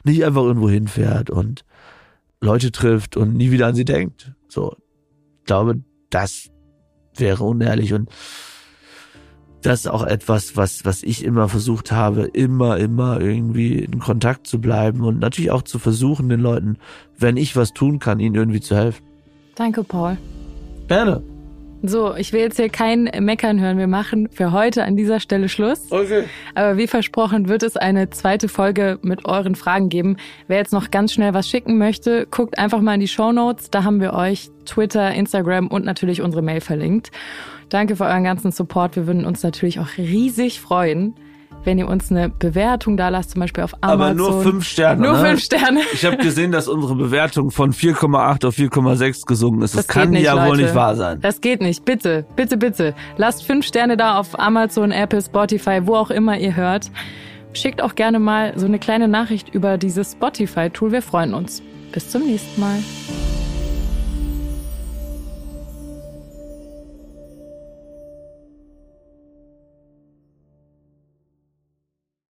[0.03, 1.63] nicht einfach irgendwo hinfährt und
[2.41, 4.33] Leute trifft und nie wieder an sie denkt.
[4.47, 4.75] So,
[5.39, 6.49] ich glaube, das
[7.15, 8.09] wäre unehrlich und
[9.61, 14.47] das ist auch etwas, was, was ich immer versucht habe, immer, immer irgendwie in Kontakt
[14.47, 16.77] zu bleiben und natürlich auch zu versuchen, den Leuten,
[17.17, 19.10] wenn ich was tun kann, ihnen irgendwie zu helfen.
[19.55, 20.17] Danke, Paul.
[20.87, 21.21] Gerne.
[21.83, 23.79] So, ich will jetzt hier kein Meckern hören.
[23.79, 25.91] Wir machen für heute an dieser Stelle Schluss.
[25.91, 26.25] Okay.
[26.53, 30.17] Aber wie versprochen wird es eine zweite Folge mit euren Fragen geben.
[30.47, 33.71] Wer jetzt noch ganz schnell was schicken möchte, guckt einfach mal in die Show Notes.
[33.71, 37.09] Da haben wir euch Twitter, Instagram und natürlich unsere Mail verlinkt.
[37.69, 38.95] Danke für euren ganzen Support.
[38.95, 41.15] Wir würden uns natürlich auch riesig freuen,
[41.63, 44.01] wenn ihr uns eine Bewertung da lasst, zum Beispiel auf Amazon.
[44.01, 45.01] Aber nur fünf Sterne.
[45.01, 45.29] Nur ne?
[45.29, 45.81] fünf Sterne.
[45.93, 49.75] Ich habe gesehen, dass unsere Bewertung von 4,8 auf 4,6 gesunken ist.
[49.75, 50.63] Das, Das kann nicht, ja wohl Leute.
[50.63, 51.19] nicht wahr sein.
[51.21, 51.85] Das geht nicht.
[51.85, 52.95] Bitte, bitte, bitte.
[53.17, 56.91] Lasst fünf Sterne da auf Amazon, Apple, Spotify, wo auch immer ihr hört.
[57.53, 60.91] Schickt auch gerne mal so eine kleine Nachricht über dieses Spotify-Tool.
[60.91, 61.61] Wir freuen uns.
[61.91, 62.79] Bis zum nächsten Mal.